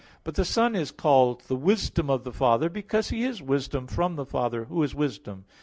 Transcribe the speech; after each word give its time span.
But 0.23 0.33
the 0.33 0.45
Son 0.45 0.73
is 0.75 0.89
called 0.89 1.41
the 1.41 1.55
Wisdom 1.55 2.09
of 2.09 2.23
the 2.23 2.31
Father, 2.33 2.69
because 2.71 3.09
He 3.09 3.23
is 3.23 3.39
Wisdom 3.39 3.85
from 3.85 4.15
the 4.15 4.25
Father 4.25 4.65
Who 4.65 4.81
is 4.81 4.95
Wisdom. 4.95 5.45